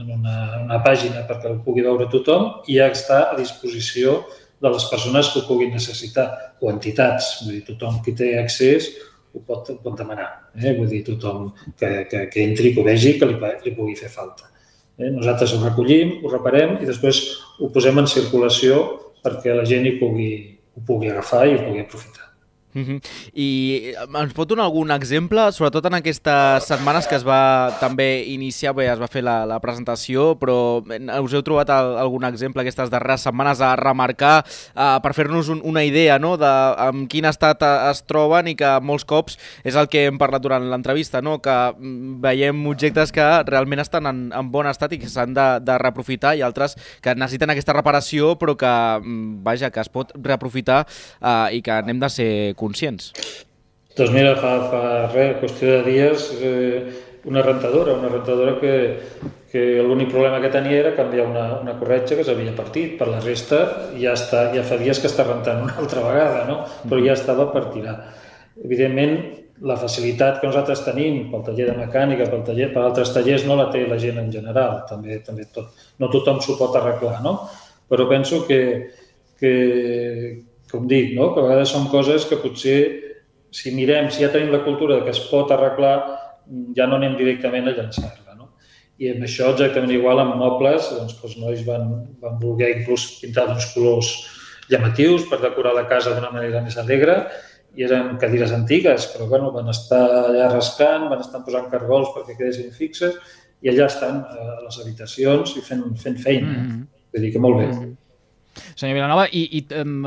en 0.00 0.12
una, 0.16 0.36
una 0.62 0.78
pàgina 0.84 1.26
perquè 1.28 1.50
ho 1.50 1.58
pugui 1.64 1.84
veure 1.84 2.08
tothom 2.12 2.62
i 2.70 2.78
ja 2.78 2.88
està 2.92 3.24
a 3.30 3.36
disposició 3.36 4.22
les 4.70 4.84
persones 4.90 5.32
que 5.32 5.40
ho 5.40 5.46
puguin 5.48 5.72
necessitar, 5.74 6.28
o 6.60 6.70
entitats, 6.70 7.40
vull 7.42 7.56
dir, 7.56 7.64
tothom 7.66 7.98
qui 8.04 8.14
té 8.14 8.36
accés 8.38 8.90
ho 9.32 9.40
pot, 9.46 9.70
ho 9.72 9.78
pot 9.82 9.98
demanar, 9.98 10.28
eh? 10.54 10.74
vull 10.76 10.88
dir, 10.90 11.02
tothom 11.06 11.50
que, 11.78 11.90
que, 12.10 12.26
que 12.32 12.42
entri, 12.44 12.72
que 12.74 12.82
ho 12.82 12.86
vegi, 12.86 13.16
que 13.18 13.28
li, 13.28 13.38
li 13.64 13.74
pugui 13.76 13.96
fer 13.98 14.10
falta. 14.12 14.50
Eh? 14.98 15.08
Nosaltres 15.10 15.54
ho 15.56 15.62
recollim, 15.62 16.18
ho 16.22 16.32
reparem 16.32 16.76
i 16.82 16.88
després 16.88 17.22
ho 17.58 17.70
posem 17.72 18.02
en 18.02 18.10
circulació 18.10 18.82
perquè 19.24 19.56
la 19.56 19.64
gent 19.68 19.88
hi 19.88 19.96
pugui, 20.00 20.32
ho 20.76 20.84
pugui 20.86 21.10
agafar 21.12 21.46
i 21.48 21.56
ho 21.56 21.64
pugui 21.64 21.82
aprofitar. 21.84 22.31
Mm 22.74 22.84
-hmm. 22.84 23.00
I 23.34 23.94
ens 24.22 24.32
pot 24.32 24.48
donar 24.48 24.64
algun 24.64 24.90
exemple, 24.90 25.52
sobretot 25.52 25.84
en 25.86 25.94
aquestes 25.94 26.64
setmanes 26.64 27.06
que 27.06 27.16
es 27.16 27.24
va 27.24 27.76
també 27.80 28.24
iniciar, 28.26 28.74
bé, 28.74 28.86
es 28.92 28.98
va 28.98 29.08
fer 29.08 29.22
la, 29.22 29.44
la 29.44 29.60
presentació, 29.60 30.38
però 30.40 30.82
us 31.22 31.34
heu 31.34 31.42
trobat 31.42 31.68
el, 31.68 31.98
algun 31.98 32.24
exemple 32.24 32.62
aquestes 32.62 32.90
darreres 32.90 33.20
setmanes 33.20 33.60
a 33.60 33.76
remarcar 33.76 34.44
uh, 34.74 35.00
per 35.02 35.12
fer-nos 35.12 35.48
un, 35.48 35.60
una 35.64 35.84
idea 35.84 36.18
no? 36.18 36.36
de 36.36 36.52
en 36.88 37.06
quin 37.08 37.24
estat 37.24 37.62
es 37.90 38.02
troben 38.06 38.48
i 38.48 38.54
que 38.54 38.80
molts 38.80 39.04
cops 39.04 39.38
és 39.64 39.76
el 39.76 39.88
que 39.88 40.06
hem 40.06 40.18
parlat 40.18 40.42
durant 40.42 40.70
l'entrevista, 40.70 41.20
no? 41.20 41.38
que 41.42 41.50
mm, 41.78 42.20
veiem 42.22 42.66
objectes 42.66 43.12
que 43.12 43.42
realment 43.44 43.80
estan 43.80 44.06
en, 44.06 44.32
en 44.32 44.50
bon 44.50 44.66
estat 44.66 44.92
i 44.92 44.98
que 44.98 45.08
s'han 45.08 45.34
de, 45.34 45.60
de 45.60 45.78
reaprofitar 45.78 46.36
i 46.36 46.42
altres 46.42 46.76
que 47.02 47.14
necessiten 47.14 47.50
aquesta 47.50 47.76
reparació 47.76 48.36
però 48.40 48.56
que, 48.56 48.72
mm, 49.02 49.42
vaja, 49.44 49.70
que 49.70 49.80
es 49.80 49.92
pot 49.92 50.12
reaprofitar 50.16 50.86
uh, 51.20 51.52
i 51.52 51.60
que 51.60 51.72
anem 51.72 52.00
de 52.00 52.08
ser 52.08 52.30
conscients? 52.62 53.12
Doncs 53.92 54.12
mira, 54.14 54.32
fa, 54.40 54.52
fa 54.72 54.82
res, 55.12 55.36
qüestió 55.42 55.74
de 55.74 55.80
dies, 55.90 56.30
eh, 56.40 57.02
una 57.28 57.42
rentadora, 57.44 57.92
una 57.98 58.08
rentadora 58.08 58.56
que, 58.60 58.72
que 59.52 59.82
l'únic 59.84 60.08
problema 60.10 60.40
que 60.40 60.50
tenia 60.50 60.78
era 60.80 60.94
canviar 60.96 61.26
una, 61.28 61.44
una 61.60 61.76
corretja 61.78 62.16
que 62.16 62.24
s'havia 62.24 62.54
partit. 62.56 62.96
Per 62.98 63.10
la 63.10 63.20
resta 63.20 63.60
ja, 64.00 64.14
està, 64.16 64.46
ja 64.56 64.64
fa 64.66 64.80
dies 64.80 64.98
que 64.98 65.10
està 65.10 65.26
rentant 65.28 65.62
una 65.66 65.76
altra 65.82 66.02
vegada, 66.06 66.46
no? 66.48 66.62
però 66.88 67.02
ja 67.04 67.14
estava 67.18 67.50
per 67.52 67.66
tirar. 67.74 67.98
Evidentment, 68.64 69.18
la 69.62 69.76
facilitat 69.78 70.40
que 70.40 70.48
nosaltres 70.48 70.82
tenim 70.86 71.28
pel 71.30 71.44
taller 71.46 71.68
de 71.68 71.76
mecànica, 71.78 72.26
pel 72.30 72.46
taller, 72.46 72.70
per 72.72 72.82
altres 72.82 73.12
tallers, 73.14 73.44
no 73.46 73.58
la 73.60 73.68
té 73.70 73.84
la 73.86 74.00
gent 74.00 74.18
en 74.22 74.32
general. 74.32 74.80
També, 74.88 75.20
també 75.26 75.46
tot, 75.52 75.76
no 76.00 76.10
tothom 76.10 76.40
s'ho 76.42 76.56
pot 76.58 76.74
arreglar, 76.80 77.20
no? 77.22 77.36
Però 77.92 78.08
penso 78.08 78.42
que, 78.48 78.62
que, 79.38 79.52
com 80.72 80.88
dic, 80.88 81.12
no? 81.14 81.30
que 81.34 81.42
a 81.42 81.46
vegades 81.46 81.72
són 81.74 81.86
coses 81.92 82.24
que 82.28 82.40
potser, 82.40 82.78
si 83.52 83.70
mirem, 83.76 84.08
si 84.10 84.24
ja 84.24 84.32
tenim 84.32 84.50
la 84.52 84.64
cultura 84.64 85.02
que 85.04 85.12
es 85.12 85.20
pot 85.28 85.52
arreglar, 85.52 85.96
ja 86.76 86.88
no 86.88 86.96
anem 86.98 87.18
directament 87.18 87.68
a 87.68 87.76
llançar-la. 87.76 88.36
No? 88.38 88.54
I 88.98 89.12
amb 89.12 89.26
això 89.28 89.52
exactament 89.52 89.92
igual 89.92 90.22
amb 90.22 90.38
mobles, 90.40 90.88
doncs, 90.96 91.18
els 91.20 91.38
nois 91.40 91.64
van, 91.68 91.90
van 92.22 92.38
voler 92.40 92.72
inclús 92.78 93.06
pintar 93.20 93.46
d'uns 93.50 93.68
colors 93.74 94.12
llamatius 94.72 95.28
per 95.28 95.42
decorar 95.42 95.74
la 95.76 95.86
casa 95.90 96.14
d'una 96.14 96.32
manera 96.32 96.62
més 96.64 96.78
alegre 96.80 97.18
i 97.76 97.84
eren 97.86 98.16
cadires 98.20 98.52
antigues, 98.52 99.06
però 99.12 99.28
bueno, 99.28 99.52
van 99.52 99.70
estar 99.72 100.02
allà 100.26 100.48
rascant, 100.52 101.08
van 101.12 101.22
estar 101.24 101.40
posant 101.44 101.70
cargols 101.72 102.12
perquè 102.16 102.36
quedessin 102.38 102.72
fixes 102.76 103.16
i 103.62 103.70
allà 103.72 103.88
estan 103.88 104.20
a 104.26 104.58
les 104.64 104.78
habitacions 104.82 105.56
i 105.56 105.64
fent, 105.64 105.84
fent 106.00 106.18
feina. 106.20 106.48
Mm 106.52 106.68
-hmm. 106.68 106.86
Vull 107.12 107.22
dir 107.22 107.32
que 107.32 107.38
molt 107.38 107.56
bé. 107.58 107.66
Mm 107.66 107.78
-hmm. 107.80 107.96
Senyor 108.74 108.96
Vilanova, 108.98 109.26
i, 109.32 109.44
i 109.58 109.62
um, 109.80 110.06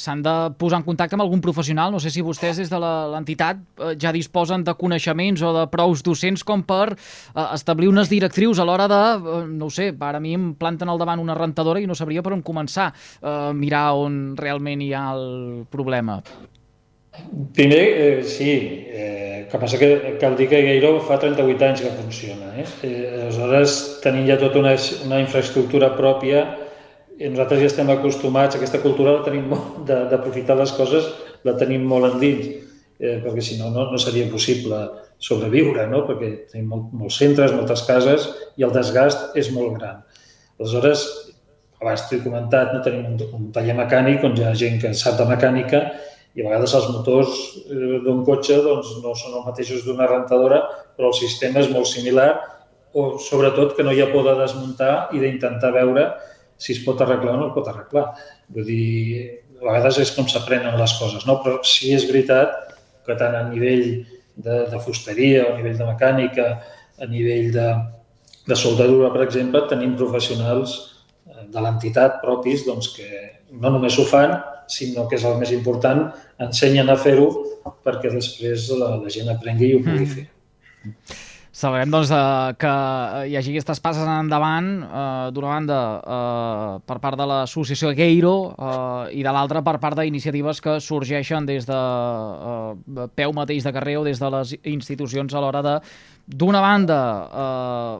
s'han 0.00 0.22
de 0.24 0.34
posar 0.60 0.80
en 0.80 0.86
contacte 0.86 1.16
amb 1.16 1.24
algun 1.26 1.42
professional? 1.44 1.92
No 1.92 2.00
sé 2.02 2.12
si 2.12 2.24
vostès 2.24 2.60
des 2.60 2.70
de 2.72 2.80
l'entitat 2.80 3.60
uh, 3.78 3.92
ja 3.98 4.12
disposen 4.14 4.64
de 4.66 4.76
coneixements 4.78 5.42
o 5.42 5.52
de 5.56 5.66
prous 5.72 6.04
docents 6.04 6.44
com 6.46 6.64
per 6.66 6.94
uh, 6.94 7.48
establir 7.52 7.90
unes 7.90 8.10
directrius 8.12 8.62
a 8.62 8.68
l'hora 8.68 8.88
de, 8.90 9.02
uh, 9.18 9.42
no 9.48 9.70
sé, 9.72 9.90
ara 10.00 10.20
a 10.20 10.24
mi 10.24 10.36
em 10.36 10.52
planten 10.58 10.88
al 10.88 11.00
davant 11.00 11.20
una 11.22 11.36
rentadora 11.38 11.80
i 11.82 11.88
no 11.88 11.98
sabria 11.98 12.22
per 12.22 12.34
on 12.36 12.44
començar 12.46 12.90
a 12.92 13.36
uh, 13.50 13.52
mirar 13.56 13.92
on 13.98 14.22
realment 14.38 14.82
hi 14.82 14.92
ha 14.96 15.06
el 15.16 15.66
problema. 15.70 16.20
Primer, 17.52 17.78
eh, 17.78 18.24
sí, 18.24 18.86
eh, 18.88 19.46
que 19.50 19.58
passa 19.58 19.76
que 19.76 20.16
cal 20.18 20.34
dir 20.36 20.48
que 20.48 20.62
Gairo 20.64 20.94
fa 21.04 21.18
38 21.20 21.64
anys 21.66 21.82
que 21.84 21.90
funciona. 21.92 22.54
Eh? 22.56 22.64
Eh, 22.88 23.20
aleshores, 23.26 24.00
tenim 24.00 24.24
ja 24.26 24.38
tota 24.40 24.62
una, 24.62 24.72
una 25.04 25.20
infraestructura 25.20 25.92
pròpia 25.98 26.46
nosaltres 27.30 27.60
ja 27.60 27.70
estem 27.70 27.90
acostumats, 27.92 28.56
aquesta 28.56 28.80
cultura 28.82 29.18
la 29.18 29.24
tenim 29.26 29.48
molt, 29.52 29.82
d'aprofitar 29.86 30.56
les 30.58 30.72
coses, 30.76 31.08
la 31.46 31.54
tenim 31.60 31.84
molt 31.88 32.08
endins, 32.12 32.48
eh, 32.98 33.18
perquè 33.22 33.42
si 33.44 33.58
no, 33.60 33.70
no, 33.74 33.88
no 33.92 34.00
seria 34.00 34.28
possible 34.30 34.78
sobreviure, 35.22 35.86
no? 35.90 36.04
perquè 36.08 36.32
tenim 36.52 36.70
molt, 36.72 36.94
molts 36.96 37.18
centres, 37.22 37.54
moltes 37.54 37.84
cases 37.86 38.28
i 38.58 38.66
el 38.66 38.72
desgast 38.74 39.36
és 39.38 39.52
molt 39.54 39.76
gran. 39.78 40.00
Aleshores, 40.58 41.04
abans 41.82 42.06
t'he 42.08 42.22
comentat, 42.22 42.72
no 42.74 42.82
tenim 42.82 43.12
un, 43.12 43.20
un 43.38 43.50
taller 43.54 43.76
mecànic 43.78 44.24
on 44.26 44.38
hi 44.38 44.46
ha 44.46 44.54
gent 44.58 44.80
que 44.82 44.94
sap 44.94 45.18
de 45.18 45.26
mecànica 45.28 45.82
i 46.32 46.42
a 46.42 46.48
vegades 46.48 46.74
els 46.78 46.88
motors 46.94 47.38
eh, 47.66 48.00
d'un 48.06 48.24
cotxe 48.26 48.58
doncs, 48.64 48.96
no 49.04 49.14
són 49.18 49.38
els 49.38 49.46
mateixos 49.50 49.86
d'una 49.86 50.08
rentadora, 50.10 50.62
però 50.96 51.10
el 51.12 51.18
sistema 51.18 51.62
és 51.62 51.70
molt 51.72 51.90
similar 51.90 52.30
o 52.92 53.16
sobretot 53.18 53.76
que 53.76 53.84
no 53.86 53.92
hi 53.92 54.02
ha 54.04 54.10
por 54.12 54.26
de 54.26 54.36
desmuntar 54.40 54.94
i 55.16 55.20
d'intentar 55.22 55.72
veure 55.74 56.10
si 56.62 56.76
es 56.76 56.82
pot 56.84 57.00
arreglar 57.02 57.34
o 57.34 57.40
no 57.40 57.48
es 57.50 57.56
pot 57.56 57.70
arreglar. 57.70 58.04
Vull 58.54 58.68
dir, 58.68 58.84
a 59.60 59.64
vegades 59.64 59.98
és 60.04 60.12
com 60.14 60.28
s'aprenen 60.30 60.78
les 60.78 60.94
coses, 60.98 61.26
no? 61.28 61.40
però 61.42 61.58
sí 61.66 61.92
és 61.96 62.06
veritat 62.10 62.54
que 63.06 63.16
tant 63.18 63.34
a 63.38 63.42
nivell 63.48 63.86
de, 64.36 64.62
de 64.70 64.80
fusteria, 64.84 65.48
a 65.48 65.56
nivell 65.58 65.78
de 65.78 65.88
mecànica, 65.88 66.46
a 67.02 67.08
nivell 67.10 67.50
de, 67.54 67.68
de 68.46 68.58
soldadura, 68.58 69.10
per 69.14 69.24
exemple, 69.26 69.64
tenim 69.70 69.96
professionals 69.98 70.76
eh, 71.26 71.44
de 71.50 71.64
l'entitat 71.64 72.20
propis 72.22 72.66
doncs, 72.68 72.92
que 72.96 73.08
no 73.52 73.74
només 73.74 73.98
ho 73.98 74.06
fan, 74.08 74.38
sinó 74.70 75.08
que 75.08 75.18
és 75.18 75.26
el 75.28 75.36
més 75.40 75.52
important, 75.54 76.06
ensenyen 76.42 76.90
a 76.90 76.96
fer-ho 76.98 77.28
perquè 77.84 78.10
després 78.14 78.70
la, 78.78 78.96
la 79.02 79.10
gent 79.12 79.30
aprengui 79.30 79.72
i 79.72 79.76
ho 79.76 79.82
pugui 79.84 80.06
mm. 80.06 81.20
Celebrem 81.52 81.90
doncs, 81.92 82.08
eh, 82.08 82.54
que 82.56 82.68
hi 83.28 83.34
hagi 83.36 83.50
aquestes 83.52 83.80
passes 83.84 84.06
endavant, 84.08 84.68
eh, 84.88 85.32
d'una 85.36 85.50
banda 85.50 85.80
eh, 86.00 86.78
per 86.88 86.96
part 86.98 87.18
de 87.20 87.26
l'associació 87.28 87.90
Gueiro 87.92 88.32
eh, 88.56 89.18
i 89.20 89.22
de 89.26 89.34
l'altra 89.36 89.60
per 89.60 89.76
part 89.82 90.00
d'iniciatives 90.00 90.62
que 90.64 90.78
sorgeixen 90.80 91.44
des 91.44 91.68
de 91.68 91.76
eh, 91.76 93.04
peu 93.20 93.36
mateix 93.36 93.68
de 93.68 93.72
carrer 93.76 93.98
o 94.00 94.04
des 94.08 94.18
de 94.18 94.32
les 94.32 94.56
institucions 94.64 95.34
a 95.34 95.44
l'hora 95.44 95.60
de 95.62 95.76
d'una 96.26 96.60
banda, 96.62 96.98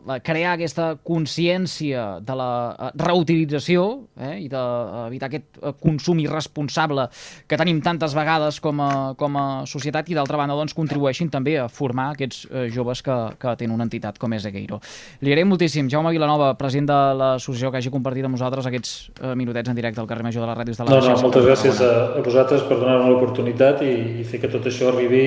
eh, 0.07 0.21
crear 0.23 0.55
aquesta 0.55 0.97
consciència 1.03 2.21
de 2.23 2.37
la 2.39 2.51
eh, 2.71 2.91
reutilització 3.03 3.85
eh, 4.17 4.37
i 4.45 4.49
d'evitar 4.51 5.29
aquest 5.29 5.59
eh, 5.59 5.73
consum 5.83 6.21
irresponsable 6.23 7.09
que 7.51 7.59
tenim 7.59 7.81
tantes 7.83 8.15
vegades 8.15 8.61
com 8.63 8.81
a, 8.81 8.93
com 9.19 9.37
a 9.37 9.47
societat 9.67 10.09
i 10.11 10.19
d'altra 10.19 10.39
banda 10.39 10.57
doncs, 10.59 10.75
contribueixin 10.75 11.33
també 11.35 11.59
a 11.59 11.69
formar 11.69 12.13
aquests 12.15 12.47
eh, 12.47 12.67
joves 12.73 13.03
que, 13.03 13.19
que 13.43 13.57
tenen 13.59 13.75
una 13.75 13.89
entitat 13.89 14.19
com 14.23 14.33
és 14.33 14.47
Egeiro. 14.47 14.81
Li 15.21 15.35
agraïm 15.35 15.51
moltíssim. 15.51 15.91
Jaume 15.91 16.15
Vilanova, 16.15 16.55
president 16.59 16.93
de 16.93 17.01
l'associació 17.19 17.73
que 17.73 17.83
hagi 17.83 17.93
compartit 17.93 18.27
amb 18.29 18.39
nosaltres 18.39 18.71
aquests 18.71 18.97
eh, 19.21 19.35
minutets 19.39 19.73
en 19.73 19.79
directe 19.79 20.01
al 20.01 20.11
carrer 20.11 20.27
Major 20.29 20.47
de 20.47 20.51
la 20.51 20.59
Ràdio 20.59 20.77
de 20.79 20.87
la 20.87 20.93
No, 20.93 21.01
no, 21.03 21.21
moltes 21.27 21.49
gràcies 21.49 21.83
a, 21.83 21.93
a 22.19 22.25
vosaltres 22.25 22.67
per 22.69 22.79
donar-nos 22.79 23.11
l'oportunitat 23.11 23.83
i, 23.87 23.95
i 24.23 24.29
fer 24.29 24.45
que 24.45 24.53
tot 24.53 24.69
això 24.71 24.93
arribi 24.93 25.25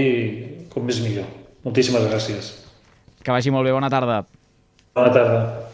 com 0.71 0.87
més 0.87 1.03
millor. 1.03 1.27
Moltíssimes 1.65 2.07
gràcies. 2.07 2.64
Que 3.25 3.33
vagi 3.33 3.49
molt 3.49 3.65
bé, 3.65 3.71
bona 3.73 3.89
tarda. 3.89 4.19
Bona 4.93 5.13
tarda. 5.13 5.64